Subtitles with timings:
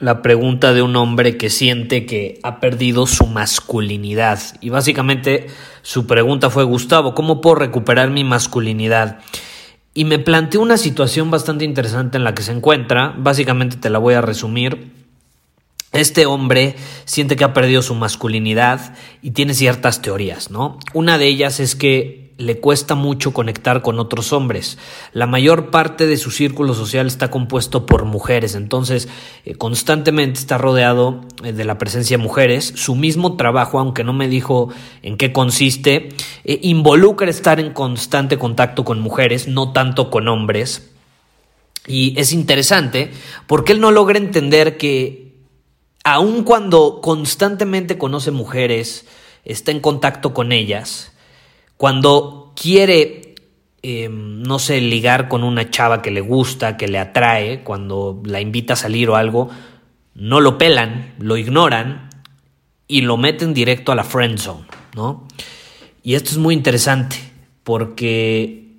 [0.00, 4.40] la pregunta de un hombre que siente que ha perdido su masculinidad.
[4.60, 5.48] Y básicamente
[5.82, 9.18] su pregunta fue, Gustavo, ¿cómo puedo recuperar mi masculinidad?
[9.94, 13.14] Y me planteó una situación bastante interesante en la que se encuentra.
[13.18, 14.92] Básicamente te la voy a resumir.
[15.92, 20.78] Este hombre siente que ha perdido su masculinidad y tiene ciertas teorías, ¿no?
[20.92, 24.78] Una de ellas es que le cuesta mucho conectar con otros hombres.
[25.12, 29.08] La mayor parte de su círculo social está compuesto por mujeres, entonces
[29.44, 32.72] eh, constantemente está rodeado eh, de la presencia de mujeres.
[32.76, 34.68] Su mismo trabajo, aunque no me dijo
[35.02, 36.10] en qué consiste,
[36.44, 40.92] eh, involucra estar en constante contacto con mujeres, no tanto con hombres.
[41.88, 43.10] Y es interesante
[43.48, 45.34] porque él no logra entender que
[46.04, 49.06] aun cuando constantemente conoce mujeres,
[49.44, 51.12] está en contacto con ellas,
[51.78, 53.36] cuando quiere,
[53.82, 58.40] em, no sé, ligar con una chava que le gusta, que le atrae, cuando la
[58.40, 59.48] invita a salir o algo,
[60.14, 62.10] no lo pelan, lo ignoran
[62.88, 64.66] y lo meten directo a la friend zone,
[64.96, 65.28] ¿no?
[66.02, 67.16] Y esto es muy interesante
[67.62, 68.72] porque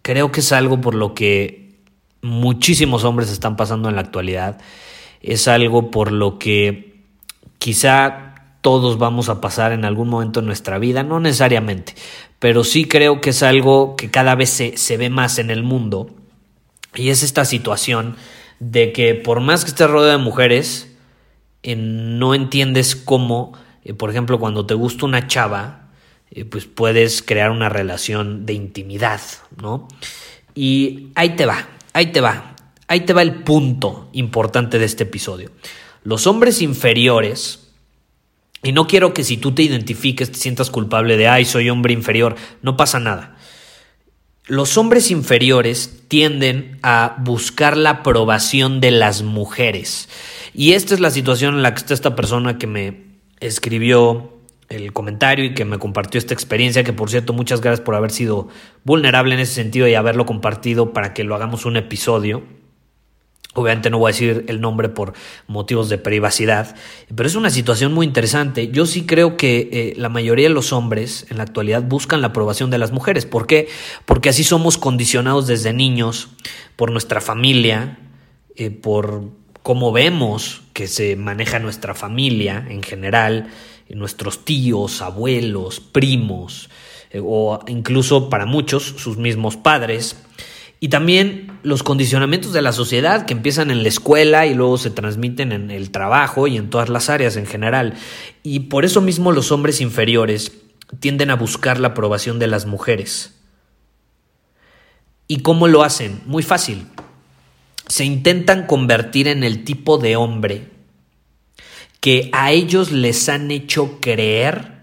[0.00, 1.74] creo que es algo por lo que
[2.22, 4.58] muchísimos hombres están pasando en la actualidad.
[5.20, 7.02] Es algo por lo que
[7.58, 8.27] quizá
[8.60, 11.94] todos vamos a pasar en algún momento en nuestra vida, no necesariamente,
[12.38, 16.10] pero sí creo que es algo que cada vez se, ve más en el mundo
[16.94, 18.16] y es esta situación
[18.60, 20.96] de que por más que estés rodeado de mujeres,
[21.62, 23.52] eh, no entiendes cómo,
[23.84, 25.88] eh, por ejemplo, cuando te gusta una chava,
[26.30, 29.20] eh, pues puedes crear una relación de intimidad,
[29.60, 29.88] ¿no?
[30.54, 32.56] Y ahí te va, ahí te va,
[32.88, 35.50] ahí te va el punto importante de este episodio.
[36.02, 37.67] Los hombres inferiores,
[38.62, 41.92] y no quiero que si tú te identifiques te sientas culpable de, ay, soy hombre
[41.92, 42.34] inferior.
[42.62, 43.36] No pasa nada.
[44.46, 50.08] Los hombres inferiores tienden a buscar la aprobación de las mujeres.
[50.54, 53.04] Y esta es la situación en la que está esta persona que me
[53.40, 54.38] escribió
[54.68, 58.10] el comentario y que me compartió esta experiencia, que por cierto muchas gracias por haber
[58.10, 58.48] sido
[58.84, 62.42] vulnerable en ese sentido y haberlo compartido para que lo hagamos un episodio.
[63.58, 65.14] Obviamente no voy a decir el nombre por
[65.48, 66.76] motivos de privacidad,
[67.14, 68.68] pero es una situación muy interesante.
[68.68, 72.28] Yo sí creo que eh, la mayoría de los hombres en la actualidad buscan la
[72.28, 73.26] aprobación de las mujeres.
[73.26, 73.68] ¿Por qué?
[74.04, 76.28] Porque así somos condicionados desde niños
[76.76, 77.98] por nuestra familia,
[78.54, 79.24] eh, por
[79.62, 83.48] cómo vemos que se maneja nuestra familia en general,
[83.88, 86.70] nuestros tíos, abuelos, primos,
[87.10, 90.16] eh, o incluso para muchos sus mismos padres.
[90.80, 94.90] Y también los condicionamientos de la sociedad que empiezan en la escuela y luego se
[94.90, 97.94] transmiten en el trabajo y en todas las áreas en general.
[98.44, 100.52] Y por eso mismo los hombres inferiores
[101.00, 103.34] tienden a buscar la aprobación de las mujeres.
[105.26, 106.20] ¿Y cómo lo hacen?
[106.26, 106.86] Muy fácil.
[107.88, 110.68] Se intentan convertir en el tipo de hombre
[112.00, 114.78] que a ellos les han hecho creer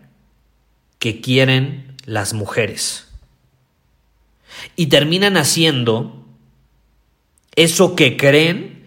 [1.00, 3.05] que quieren las mujeres
[4.76, 6.26] y terminan haciendo
[7.56, 8.86] eso que creen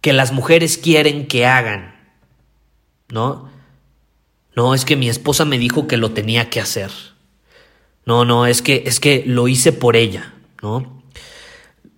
[0.00, 1.94] que las mujeres quieren que hagan.
[3.08, 3.50] ¿No?
[4.54, 6.90] No, es que mi esposa me dijo que lo tenía que hacer.
[8.04, 11.02] No, no, es que es que lo hice por ella, ¿no?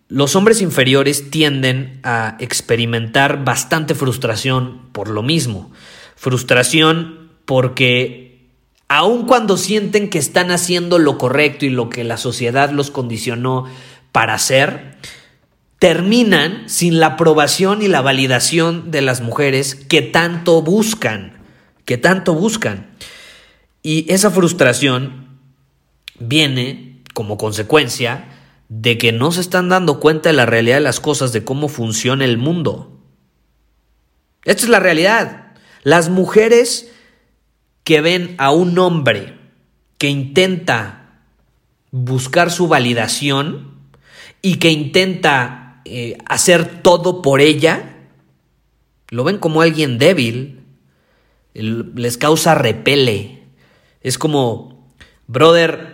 [0.09, 5.73] Los hombres inferiores tienden a experimentar bastante frustración por lo mismo.
[6.17, 8.32] Frustración porque
[8.95, 13.65] aun cuando sienten que están haciendo lo correcto y lo que la sociedad los condicionó
[14.13, 14.99] para hacer,
[15.79, 21.39] terminan sin la aprobación y la validación de las mujeres que tanto buscan,
[21.87, 22.91] que tanto buscan.
[23.83, 25.39] Y esa frustración
[26.19, 28.27] viene como consecuencia
[28.69, 31.69] de que no se están dando cuenta de la realidad de las cosas, de cómo
[31.69, 33.01] funciona el mundo.
[34.45, 35.55] Esta es la realidad.
[35.83, 36.92] Las mujeres
[37.85, 39.39] que ven a un hombre
[39.99, 41.21] que intenta
[41.91, 43.73] buscar su validación
[44.41, 47.97] y que intenta eh, hacer todo por ella,
[49.09, 50.61] lo ven como alguien débil,
[51.55, 53.43] les causa repele.
[54.01, 54.91] Es como,
[55.27, 55.92] brother,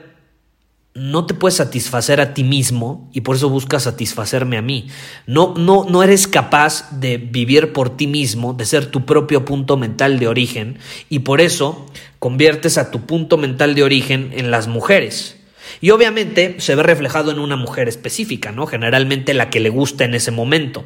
[0.98, 4.88] no te puedes satisfacer a ti mismo y por eso buscas satisfacerme a mí.
[5.26, 9.76] No, no, no eres capaz de vivir por ti mismo, de ser tu propio punto
[9.76, 10.78] mental de origen
[11.08, 11.86] y por eso
[12.18, 15.36] conviertes a tu punto mental de origen en las mujeres.
[15.80, 18.66] Y obviamente se ve reflejado en una mujer específica, ¿no?
[18.66, 20.84] Generalmente la que le gusta en ese momento.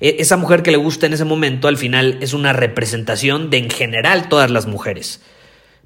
[0.00, 3.58] E, esa mujer que le gusta en ese momento al final es una representación de
[3.58, 5.20] en general todas las mujeres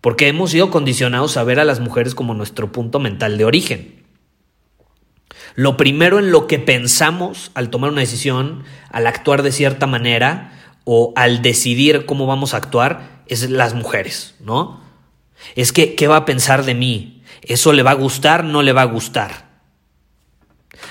[0.00, 4.04] porque hemos sido condicionados a ver a las mujeres como nuestro punto mental de origen.
[5.54, 10.52] Lo primero en lo que pensamos al tomar una decisión, al actuar de cierta manera
[10.84, 14.80] o al decidir cómo vamos a actuar es las mujeres, ¿no?
[15.54, 17.22] Es que, ¿qué va a pensar de mí?
[17.42, 18.44] ¿Eso le va a gustar?
[18.44, 19.46] ¿No le va a gustar?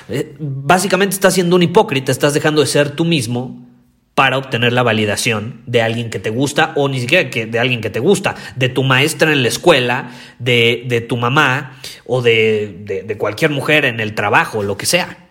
[0.09, 3.65] Eh, básicamente estás siendo un hipócrita, estás dejando de ser tú mismo
[4.15, 7.81] para obtener la validación de alguien que te gusta o ni siquiera que de alguien
[7.81, 13.17] que te gusta, de tu maestra en la escuela, de, tu mamá o de, de,
[13.17, 15.27] cualquier mujer en el trabajo, lo que sea.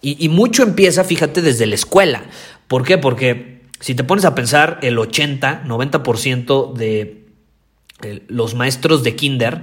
[0.00, 2.22] Y, y mucho empieza, fíjate, desde la escuela.
[2.68, 2.98] ¿Por qué?
[2.98, 7.26] Porque si te pones a pensar, el 80, 90% de
[8.02, 9.62] eh, los maestros de kinder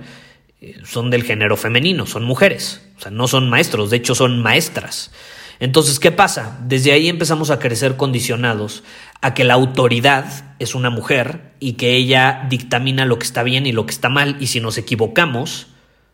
[0.60, 2.82] eh, son del género femenino, son mujeres.
[2.98, 5.12] O sea, no son maestros, de hecho son maestras.
[5.60, 6.58] Entonces, ¿qué pasa?
[6.66, 8.84] Desde ahí empezamos a crecer condicionados
[9.22, 13.66] a que la autoridad es una mujer y que ella dictamina lo que está bien
[13.66, 15.68] y lo que está mal y si nos equivocamos,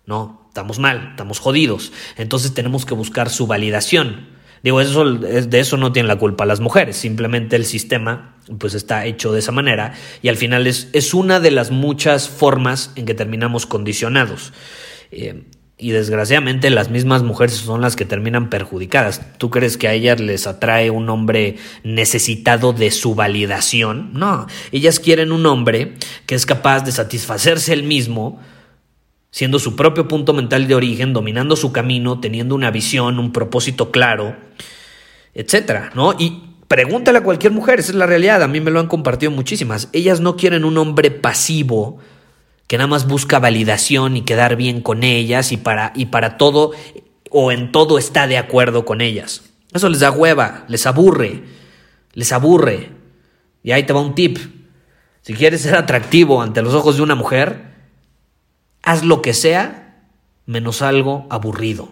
[0.08, 1.92] no, estamos mal, estamos jodidos.
[2.18, 4.34] Entonces tenemos que buscar su validación.
[4.64, 9.06] Digo, eso, de eso no tienen la culpa las mujeres, simplemente el sistema pues está
[9.06, 9.94] hecho de esa manera
[10.24, 14.54] y al final es, es una de las muchas formas en que terminamos condicionados.
[15.12, 15.44] Eh,
[15.78, 19.22] y desgraciadamente las mismas mujeres son las que terminan perjudicadas.
[19.38, 24.12] ¿Tú crees que a ellas les atrae un hombre necesitado de su validación?
[24.14, 25.96] No, ellas quieren un hombre
[26.26, 28.40] que es capaz de satisfacerse él mismo,
[29.32, 33.92] siendo su propio punto mental de origen, dominando su camino, teniendo una visión, un propósito
[33.92, 34.34] claro,
[35.34, 36.14] etcétera, ¿no?
[36.18, 39.34] Y pregúntale a cualquier mujer, esa es la realidad, a mí me lo han compartido
[39.34, 39.90] muchísimas.
[39.92, 42.00] Ellas no quieren un hombre pasivo,
[42.68, 46.72] que nada más busca validación y quedar bien con ellas y para, y para todo
[47.30, 49.44] o en todo está de acuerdo con ellas.
[49.74, 51.44] Eso les da hueva, les aburre,
[52.14, 52.92] les aburre.
[53.62, 54.38] Y ahí te va un tip.
[55.22, 57.74] Si quieres ser atractivo ante los ojos de una mujer,
[58.84, 60.04] haz lo que sea
[60.46, 61.90] menos algo aburrido.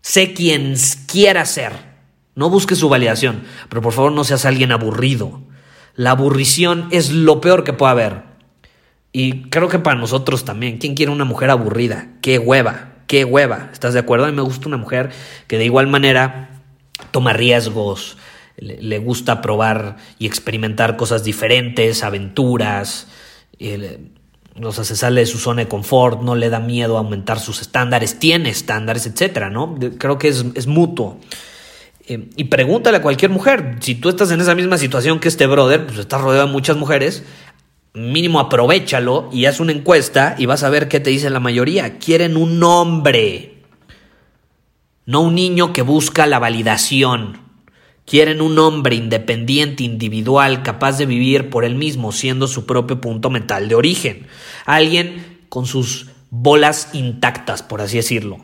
[0.00, 0.74] Sé quien
[1.06, 1.92] quiera ser.
[2.34, 5.42] No busques su validación, pero por favor no seas alguien aburrido.
[5.94, 8.31] La aburrición es lo peor que puede haber.
[9.12, 12.08] Y creo que para nosotros también, ¿quién quiere una mujer aburrida?
[12.22, 12.92] ¡Qué hueva!
[13.06, 13.68] ¡Qué hueva!
[13.72, 14.24] ¿Estás de acuerdo?
[14.24, 15.10] A mí me gusta una mujer
[15.46, 16.62] que de igual manera
[17.10, 18.16] toma riesgos,
[18.56, 23.08] le, gusta probar y experimentar cosas diferentes, aventuras,
[24.62, 27.60] o sea, se sale de su zona de confort, no le da miedo aumentar sus
[27.60, 29.78] estándares, tiene estándares, etcétera, ¿no?
[29.98, 31.18] Creo que es, es mutuo.
[32.06, 35.46] Eh, y pregúntale a cualquier mujer, si tú estás en esa misma situación que este
[35.46, 37.24] brother, pues estás rodeado de muchas mujeres,
[37.94, 41.98] mínimo aprovechalo y haz una encuesta y vas a ver qué te dice la mayoría.
[41.98, 43.62] Quieren un hombre,
[45.04, 47.40] no un niño que busca la validación.
[48.04, 53.30] Quieren un hombre independiente, individual, capaz de vivir por él mismo, siendo su propio punto
[53.30, 54.26] mental de origen.
[54.66, 58.38] Alguien con sus bolas intactas, por así decirlo.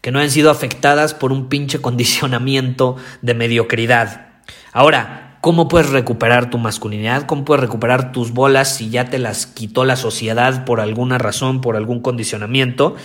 [0.00, 4.28] Que no han sido afectadas por un pinche condicionamiento de mediocridad.
[4.72, 7.26] Ahora, ¿Cómo puedes recuperar tu masculinidad?
[7.26, 11.60] ¿Cómo puedes recuperar tus bolas si ya te las quitó la sociedad por alguna razón,
[11.60, 12.96] por algún condicionamiento?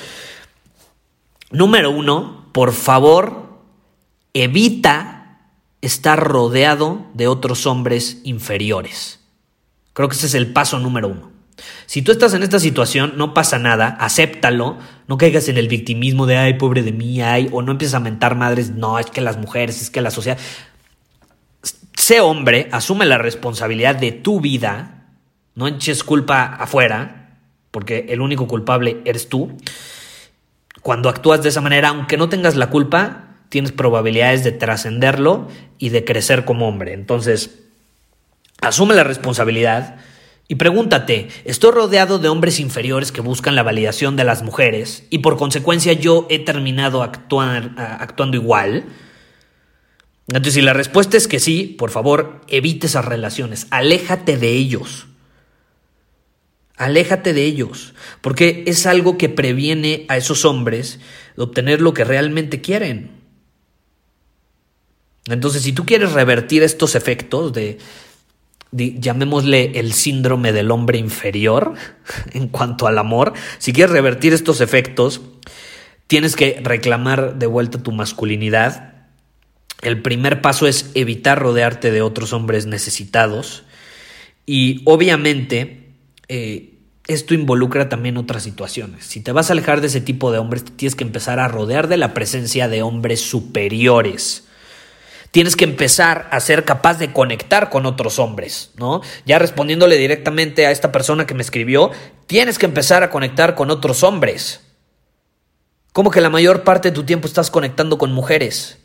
[1.51, 3.59] Número uno, por favor,
[4.33, 5.49] evita
[5.81, 9.19] estar rodeado de otros hombres inferiores.
[9.93, 11.31] Creo que ese es el paso número uno.
[11.85, 16.25] Si tú estás en esta situación, no pasa nada, acéptalo, no caigas en el victimismo
[16.25, 19.21] de, ay, pobre de mí, ay, o no empieces a mentar madres, no, es que
[19.21, 20.39] las mujeres, es que la sociedad.
[22.03, 25.05] Sé hombre, asume la responsabilidad de tu vida,
[25.55, 27.37] no eches culpa afuera,
[27.71, 29.57] porque el único culpable eres tú.
[30.81, 35.91] Cuando actúas de esa manera, aunque no tengas la culpa, tienes probabilidades de trascenderlo y
[35.91, 36.91] de crecer como hombre.
[36.91, 37.61] Entonces,
[38.59, 39.95] asume la responsabilidad
[40.49, 45.19] y pregúntate, ¿estoy rodeado de hombres inferiores que buscan la validación de las mujeres y
[45.19, 48.87] por consecuencia yo he terminado actuando igual?
[50.27, 55.07] Entonces, si la respuesta es que sí, por favor, evite esas relaciones, aléjate de ellos.
[56.75, 60.99] Aléjate de ellos, porque es algo que previene a esos hombres
[61.35, 63.11] de obtener lo que realmente quieren.
[65.27, 67.77] Entonces, si tú quieres revertir estos efectos de,
[68.71, 71.75] llamémosle el síndrome del hombre inferior
[72.33, 75.21] en cuanto al amor, si quieres revertir estos efectos,
[76.07, 78.92] tienes que reclamar de vuelta tu masculinidad.
[79.83, 83.63] El primer paso es evitar rodearte de otros hombres necesitados
[84.45, 85.89] y obviamente
[86.27, 86.73] eh,
[87.07, 89.05] esto involucra también otras situaciones.
[89.05, 91.87] Si te vas a alejar de ese tipo de hombres, tienes que empezar a rodear
[91.87, 94.45] de la presencia de hombres superiores.
[95.31, 99.01] Tienes que empezar a ser capaz de conectar con otros hombres, ¿no?
[99.25, 101.91] Ya respondiéndole directamente a esta persona que me escribió,
[102.27, 104.61] tienes que empezar a conectar con otros hombres.
[105.91, 108.77] Como que la mayor parte de tu tiempo estás conectando con mujeres.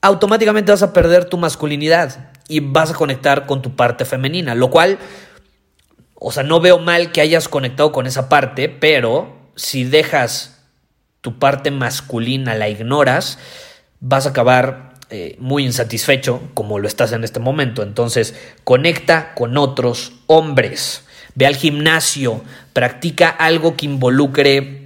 [0.00, 4.70] Automáticamente vas a perder tu masculinidad y vas a conectar con tu parte femenina, lo
[4.70, 4.98] cual
[6.20, 10.64] o sea, no veo mal que hayas conectado con esa parte, pero si dejas
[11.20, 13.38] tu parte masculina, la ignoras,
[14.00, 17.82] vas a acabar eh, muy insatisfecho como lo estás en este momento.
[17.82, 21.04] Entonces, conecta con otros hombres.
[21.36, 24.77] Ve al gimnasio, practica algo que involucre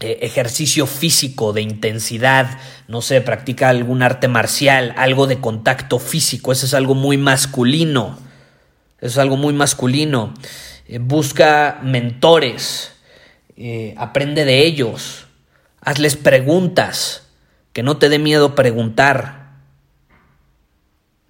[0.00, 6.66] ejercicio físico de intensidad, no sé, practica algún arte marcial, algo de contacto físico, eso
[6.66, 8.30] es algo muy masculino.
[9.00, 10.34] Eso es algo muy masculino.
[10.86, 12.92] Eh, busca mentores,
[13.56, 15.26] eh, aprende de ellos,
[15.80, 17.26] hazles preguntas,
[17.72, 19.52] que no te dé miedo preguntar.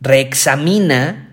[0.01, 1.30] Reexamina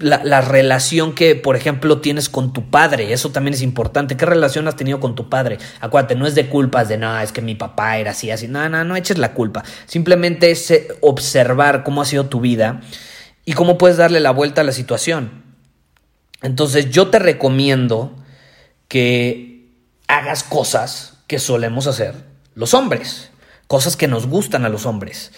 [0.00, 3.12] la, relación que, por ejemplo, tienes con tu padre.
[3.12, 4.16] Eso también es importante.
[4.16, 5.58] ¿Qué relación has tenido con tu padre?
[5.80, 8.48] Acuérdate, no es de culpas de, no, es que mi papá era así, así.
[8.48, 9.62] No, no, no eches la culpa.
[9.86, 12.80] Simplemente es eh, observar cómo ha sido tu vida
[13.44, 15.44] y cómo puedes darle la vuelta a la situación.
[16.42, 18.16] Entonces yo te recomiendo
[18.88, 19.68] que
[20.08, 22.14] hagas cosas que solemos hacer
[22.54, 23.30] los hombres,
[23.66, 25.32] cosas que nos gustan a los hombres.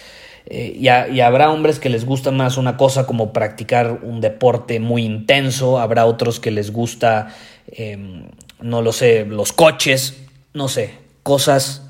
[0.47, 5.05] Eh, y, habrá hombres que les gusta más una cosa como practicar un deporte muy
[5.05, 7.35] intenso, habrá otros que les gusta,
[7.69, 8.25] em,
[8.61, 10.17] no lo sé, los coches,
[10.53, 11.83] no sé, cosas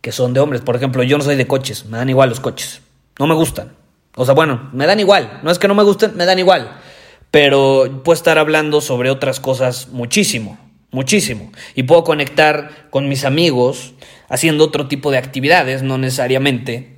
[0.00, 0.60] que son de hombres.
[0.60, 2.82] Por ejemplo, yo no soy de coches, me dan igual los coches,
[3.18, 3.72] no me gustan.
[4.16, 5.40] O sea, bueno, me dan igual.
[5.42, 6.70] No es que no me gusten, me dan igual.
[7.30, 10.56] Pero puedo estar hablando sobre otras cosas muchísimo,
[10.92, 11.50] muchísimo.
[11.74, 13.94] Y puedo conectar con mis amigos
[14.28, 16.93] haciendo otro tipo de actividades, no necesariamente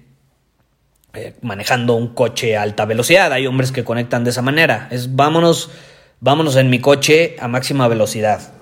[1.17, 3.33] eh, manejando un coche a alta velocidad.
[3.33, 4.89] Hay hombres que conectan de esa manera.
[4.91, 5.71] Es vámonos,
[6.21, 8.53] vámonos en mi coche a máxima velocidad.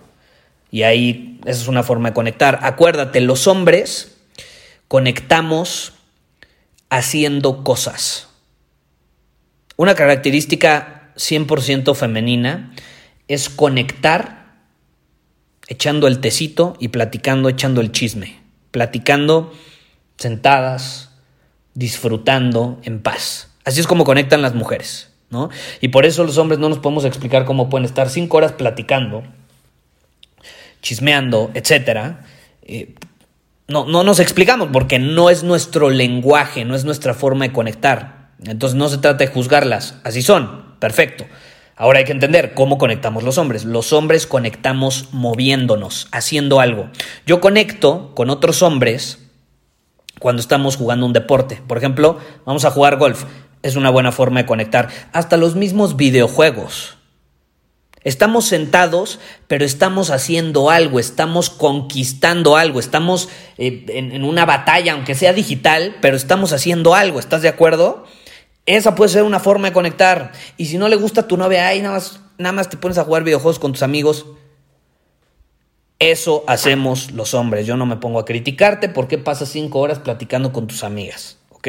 [0.70, 2.60] Y ahí esa es una forma de conectar.
[2.62, 4.16] Acuérdate, los hombres
[4.88, 5.94] conectamos
[6.90, 8.28] haciendo cosas.
[9.76, 12.72] Una característica 100% femenina
[13.28, 14.44] es conectar
[15.66, 19.52] echando el tecito y platicando, echando el chisme, platicando
[20.18, 21.10] sentadas,
[21.74, 23.50] disfrutando en paz.
[23.64, 25.50] Así es como conectan las mujeres, ¿no?
[25.80, 29.22] Y por eso los hombres no nos podemos explicar cómo pueden estar cinco horas platicando,
[30.82, 32.24] chismeando, etcétera.
[32.62, 32.94] Eh,
[33.66, 38.30] no, no nos explicamos porque no es nuestro lenguaje, no es nuestra forma de conectar.
[38.44, 41.24] Entonces no se trata de juzgarlas, así son, perfecto.
[41.76, 43.64] Ahora hay que entender cómo conectamos los hombres.
[43.64, 46.88] Los hombres conectamos moviéndonos, haciendo algo.
[47.26, 49.23] Yo conecto con otros hombres
[50.24, 51.60] cuando estamos jugando un deporte.
[51.66, 52.16] Por ejemplo,
[52.46, 53.24] vamos a jugar golf.
[53.62, 54.88] Es una buena forma de conectar.
[55.12, 56.96] Hasta los mismos videojuegos.
[58.04, 63.28] Estamos sentados, pero estamos haciendo algo, estamos conquistando algo, estamos
[63.58, 67.20] eh, en, una batalla, aunque sea digital, pero estamos haciendo algo.
[67.20, 68.06] ¿Estás de acuerdo?
[68.64, 70.32] Esa puede ser una forma de conectar.
[70.56, 72.96] Y si no le gusta a tu novia, ahí nada más, nada más te pones
[72.96, 74.24] a jugar videojuegos con tus amigos.
[76.10, 77.66] Eso hacemos los hombres.
[77.66, 81.38] Yo no me pongo a criticarte porque pasas cinco horas platicando con tus amigas.
[81.50, 81.68] ¿Ok?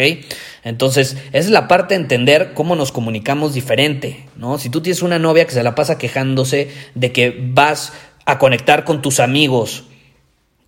[0.64, 4.58] Entonces, esa es la parte de entender cómo nos comunicamos diferente, ¿no?
[4.58, 7.94] Si tú tienes una novia que se la pasa quejándose de que vas
[8.26, 9.86] a conectar con tus amigos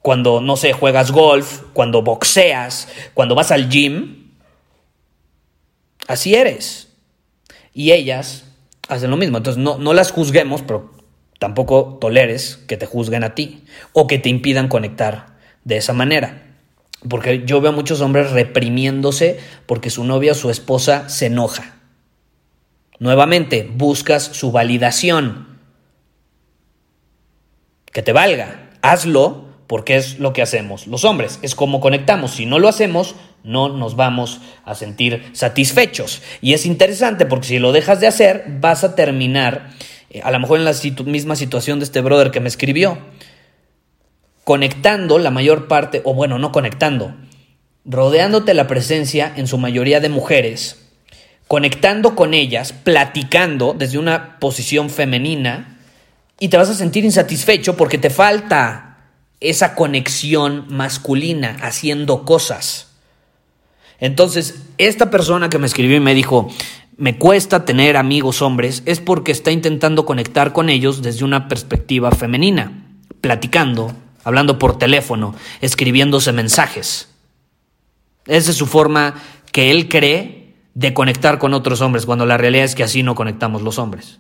[0.02, 4.28] cuando, no sé, juegas golf, cuando boxeas, cuando vas al gym,
[6.08, 6.88] Así eres.
[7.74, 8.46] Y ellas
[8.88, 9.38] hacen lo mismo.
[9.38, 10.92] Entonces no, no las juzguemos, pero
[11.40, 13.64] tampoco toleres que te juzguen a ti
[13.94, 16.44] o que te impidan conectar de esa manera.
[17.08, 21.76] Porque yo veo a muchos hombres reprimiéndose porque su novia o su esposa se enoja.
[23.00, 25.60] Nuevamente, buscas su validación.
[27.92, 28.72] Que te valga.
[28.82, 31.40] Hazlo porque es lo que hacemos los hombres.
[31.42, 32.32] Es como conectamos.
[32.32, 36.22] Si no lo hacemos, no nos vamos a sentir satisfechos.
[36.42, 39.70] Y es interesante porque si lo dejas de hacer, vas a terminar,
[40.10, 40.74] eh, a lo mejor en la
[41.06, 42.98] misma situación de este brother que me escribió,
[44.44, 47.16] conectando la mayor parte, o bueno, no conectando,
[47.86, 50.88] rodeándote la presencia en su mayoría de mujeres,
[51.48, 55.80] conectando con ellas, platicando desde una posición femenina,
[56.40, 58.98] y te vas a sentir insatisfecho porque te falta
[59.40, 62.88] esa conexión masculina haciendo cosas.
[64.00, 66.50] Entonces, esta persona que me escribió y me dijo,
[66.98, 72.12] me cuesta tener amigos hombres, es porque está intentando conectar con ellos desde una perspectiva
[72.12, 72.86] femenina,
[73.22, 77.10] platicando, hablando por teléfono, escribiéndose mensajes.
[78.26, 79.16] Esa es su forma
[79.52, 83.16] que él cree de conectar con otros hombres, cuando la realidad es que así no
[83.16, 84.20] conectamos los hombres.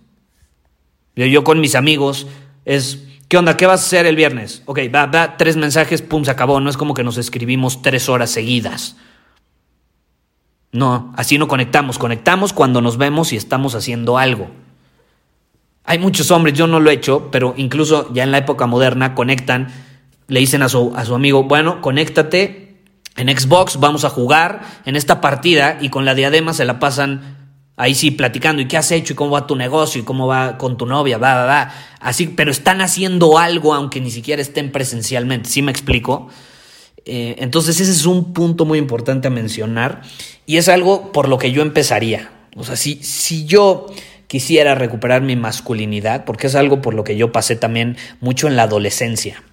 [1.15, 2.27] Yo, con mis amigos
[2.63, 3.57] es, ¿qué onda?
[3.57, 4.61] ¿Qué vas a hacer el viernes?
[4.65, 6.59] Ok, va, va, tres mensajes, pum, se acabó.
[6.59, 8.97] No es como que nos escribimos tres horas seguidas.
[10.71, 11.97] No, así no conectamos.
[11.97, 14.49] Conectamos cuando nos vemos y estamos haciendo algo.
[15.83, 19.15] Hay muchos hombres, yo no lo he hecho, pero incluso ya en la época moderna
[19.15, 19.69] conectan,
[20.27, 22.67] le dicen a su, a su amigo, bueno, conéctate
[23.17, 27.35] en Xbox vamos a jugar en esta partida y con la diadema se la pasan
[27.75, 30.57] ahí sí platicando y qué has hecho y cómo va tu negocio y cómo va
[30.59, 31.71] con tu novia, va, va, va.
[31.99, 36.29] Así, pero están haciendo algo aunque ni siquiera estén presencialmente, ¿sí me explico?
[37.05, 40.01] Eh, entonces ese es un punto muy importante a mencionar
[40.45, 42.31] y es algo por lo que yo empezaría.
[42.55, 43.87] O sea, si, si yo
[44.27, 48.55] quisiera recuperar mi masculinidad, porque es algo por lo que yo pasé también mucho en
[48.55, 49.43] la adolescencia.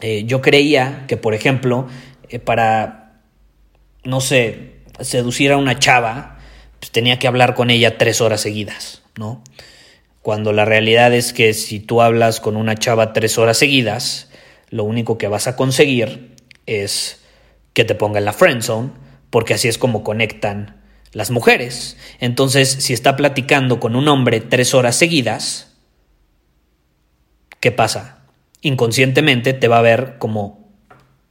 [0.00, 1.86] Eh, yo creía que, por ejemplo,
[2.28, 3.20] eh, para,
[4.04, 6.38] no sé, seducir a una chava,
[6.78, 9.42] pues tenía que hablar con ella tres horas seguidas, ¿no?
[10.22, 14.30] Cuando la realidad es que si tú hablas con una chava tres horas seguidas,
[14.70, 16.33] lo único que vas a conseguir
[16.66, 17.22] es
[17.72, 18.90] que te ponga en la friend zone,
[19.30, 21.96] porque así es como conectan las mujeres.
[22.20, 25.72] Entonces, si está platicando con un hombre tres horas seguidas,
[27.60, 28.24] ¿qué pasa?
[28.60, 30.72] Inconscientemente te va a ver como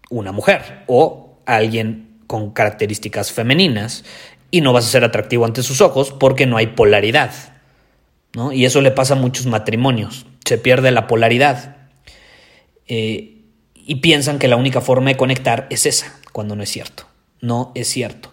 [0.09, 4.05] una mujer o alguien con características femeninas
[4.51, 7.31] y no vas a ser atractivo ante sus ojos porque no hay polaridad.
[8.33, 8.51] ¿no?
[8.51, 11.77] Y eso le pasa a muchos matrimonios, se pierde la polaridad.
[12.87, 13.42] Eh,
[13.85, 17.05] y piensan que la única forma de conectar es esa, cuando no es cierto.
[17.41, 18.31] No es cierto.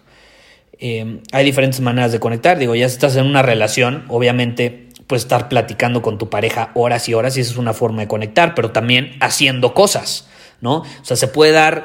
[0.79, 2.57] Eh, hay diferentes maneras de conectar.
[2.57, 7.13] Digo, ya estás en una relación, obviamente puedes estar platicando con tu pareja horas y
[7.13, 10.27] horas y esa es una forma de conectar, pero también haciendo cosas.
[10.61, 10.77] ¿no?
[10.77, 11.83] O sea, se puede dar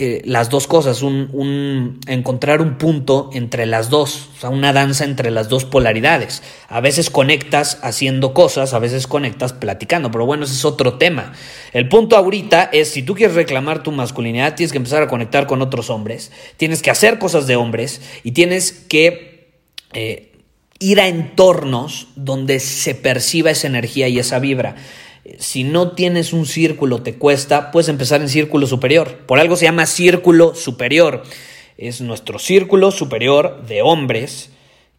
[0.00, 5.04] eh, las dos cosas, un, encontrar un punto entre las dos, o sea, una danza
[5.04, 6.44] entre las dos polaridades.
[6.68, 11.32] A veces conectas haciendo cosas, a veces conectas platicando, pero bueno, ese es otro tema.
[11.72, 15.48] El punto ahorita es, si tú quieres reclamar tu masculinidad, tienes que empezar a conectar
[15.48, 19.50] con otros hombres, tienes que hacer cosas de hombres y tienes que...
[19.94, 20.24] Eh,
[20.80, 24.76] ir a entornos donde se perciba esa energía y esa vibra
[25.38, 29.18] si no tienes un círculo, te cuesta, puedes empezar en círculo superior.
[29.26, 31.22] Por algo se llama círculo superior.
[31.76, 34.50] Es nuestro círculo superior de hombres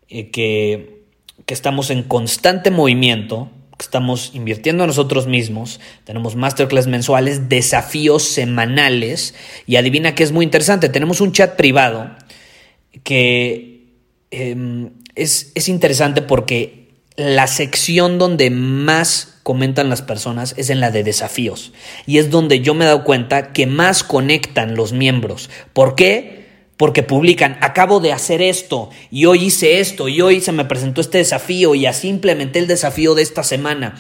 [0.10, 1.04] eh, que,
[1.46, 8.24] que estamos en constante movimiento, que estamos invirtiendo en nosotros mismos, tenemos masterclass mensuales, desafíos
[8.24, 12.12] semanales y adivina que es muy interesante, tenemos un chat privado
[13.04, 13.94] que
[14.32, 16.79] em, es, es interesante porque
[17.20, 21.74] la sección donde más comentan las personas es en la de desafíos.
[22.06, 25.50] Y es donde yo me he dado cuenta que más conectan los miembros.
[25.74, 26.46] ¿Por qué?
[26.78, 31.02] Porque publican, acabo de hacer esto y hoy hice esto y hoy se me presentó
[31.02, 33.96] este desafío y así implementé el desafío de esta semana.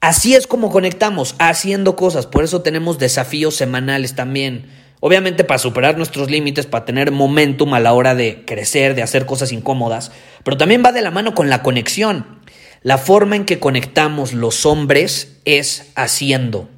[0.00, 2.26] Así es como conectamos, haciendo cosas.
[2.26, 4.66] Por eso tenemos desafíos semanales también.
[5.04, 9.26] Obviamente para superar nuestros límites, para tener momentum a la hora de crecer, de hacer
[9.26, 10.12] cosas incómodas,
[10.44, 12.38] pero también va de la mano con la conexión.
[12.82, 16.68] La forma en que conectamos los hombres es haciendo.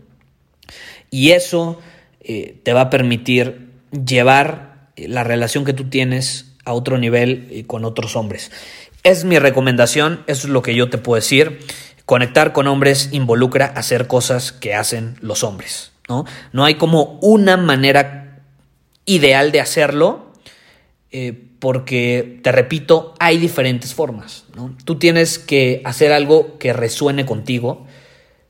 [1.10, 1.82] Y eso
[2.22, 7.46] eh, te va a permitir llevar eh, la relación que tú tienes a otro nivel
[7.50, 8.50] eh, con otros hombres.
[9.02, 11.58] Es mi recomendación, eso es lo que yo te puedo decir.
[12.06, 15.93] Conectar con hombres involucra hacer cosas que hacen los hombres.
[16.08, 18.42] No, no hay como una manera
[19.06, 20.32] ideal de hacerlo
[21.64, 24.44] porque, te repito, hay diferentes formas.
[24.84, 27.86] Tú tienes que hacer algo que resuene contigo,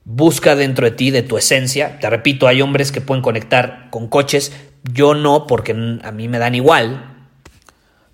[0.05, 2.01] busca dentro de ti, de tu esencia.
[2.01, 6.40] Te repito, hay hombres que pueden conectar con coches, yo no, porque a mí me
[6.40, 7.29] dan igual.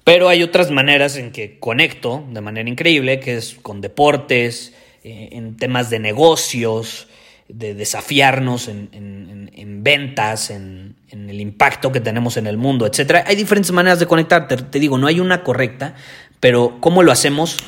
[0.05, 5.31] Pero hay otras maneras en que conecto de manera increíble, que es con deportes, eh,
[5.33, 7.09] en temas de negocios,
[7.55, 13.25] de desafiarnos en, ventas, en, en el impacto que tenemos en el mundo, etc.
[13.27, 15.95] Hay diferentes maneras de conectar, te, digo, no hay una correcta,
[16.39, 17.59] pero ¿cómo lo hacemos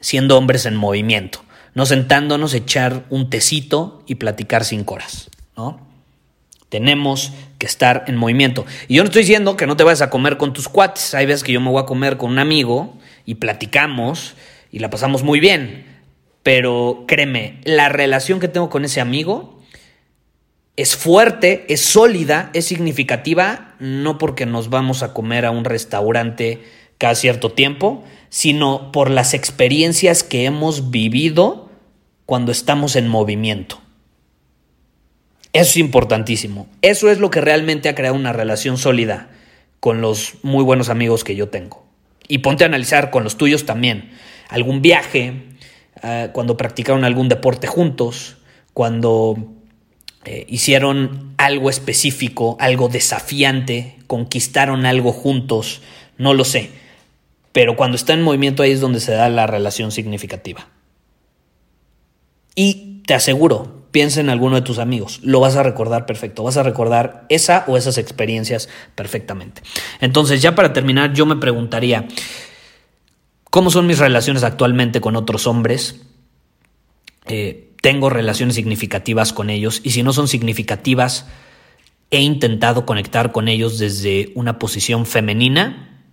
[0.00, 1.44] siendo hombres en movimiento?
[1.74, 5.86] No sentándonos, echar un tecito y platicar cinco horas, ¿no?
[6.68, 8.66] Tenemos que estar en movimiento.
[8.88, 11.14] Y yo no estoy diciendo que no te vayas a comer con tus cuates.
[11.14, 14.34] Hay veces que yo me voy a comer con un amigo y platicamos
[14.70, 15.86] y la pasamos muy bien.
[16.48, 19.60] Pero créeme, la relación que tengo con ese amigo
[20.76, 26.62] es fuerte, es sólida, es significativa, no porque nos vamos a comer a un restaurante
[26.96, 31.68] cada cierto tiempo, sino por las experiencias que hemos vivido
[32.24, 33.82] cuando estamos en movimiento.
[35.52, 36.66] Eso es importantísimo.
[36.80, 39.28] Eso es lo que realmente ha creado una relación sólida
[39.80, 41.84] con los muy buenos amigos que yo tengo.
[42.26, 44.12] Y ponte a analizar con los tuyos también.
[44.48, 45.42] Algún viaje,
[46.02, 48.36] ah, cuando practicaron algún deporte juntos,
[48.74, 49.36] cuando
[50.24, 55.80] eh, hicieron algo específico, algo desafiante, conquistaron algo juntos,
[56.16, 56.70] no lo sé.
[57.52, 60.68] Pero cuando está en movimiento ahí es donde se da la relación significativa.
[62.54, 66.56] Y te aseguro, piensa en alguno de tus amigos, lo vas a recordar perfecto, vas
[66.56, 69.62] a recordar esa o esas experiencias perfectamente.
[70.00, 72.06] Entonces, ya para terminar, yo me preguntaría,
[73.58, 75.96] ¿cómo son mis relaciones actualmente con otros hombres?
[77.26, 81.26] Eh, tengo relaciones significativas con ellos y si no son significativas,
[82.12, 86.04] he intentado conectar con ellos desde una posición femenina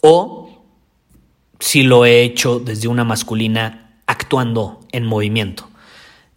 [0.00, 0.64] o
[1.60, 5.68] si lo he hecho desde una masculina actuando en movimiento.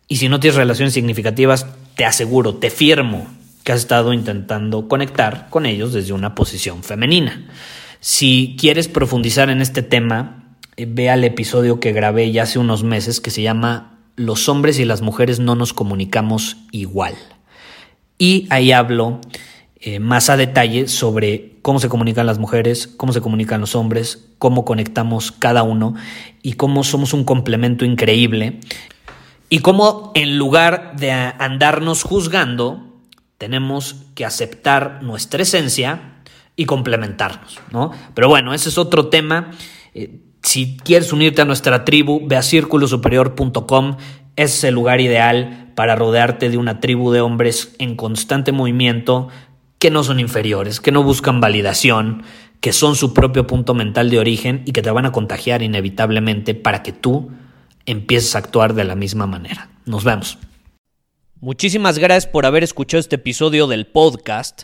[0.09, 3.25] Y si no tienes relaciones significativas, te aseguro, te firmo
[3.63, 7.47] que has estado intentando conectar con ellos desde una posición femenina.
[8.03, 12.83] Si quieres profundizar en este tema, eh, ve al episodio que grabé ya hace unos
[12.83, 17.13] meses que se llama Los hombres y las mujeres no nos comunicamos igual.
[18.17, 19.21] Y ahí hablo
[19.79, 24.25] eh, más a detalle sobre cómo se comunican las mujeres, cómo se comunican los hombres,
[24.39, 25.93] cómo conectamos cada uno
[26.41, 28.61] y cómo somos un complemento increíble.
[29.47, 32.81] Y cómo en lugar de andarnos juzgando,
[33.37, 36.10] tenemos que aceptar nuestra esencia
[36.55, 37.91] y complementarnos, ¿no?
[38.13, 39.51] Pero bueno, ese es otro tema.
[39.93, 43.97] Eh, si quieres unirte a nuestra tribu, ve a círculosuperior.com.
[44.35, 49.29] Es el lugar ideal para rodearte de una tribu de hombres en constante movimiento
[49.77, 52.23] que no son inferiores, que no buscan validación,
[52.59, 56.53] que son su propio punto mental de origen y que te van a contagiar inevitablemente
[56.53, 57.31] para que tú
[57.85, 59.69] empieces a actuar de la misma manera.
[59.85, 60.37] Nos vemos.
[61.39, 64.63] Muchísimas gracias por haber escuchado este episodio del podcast.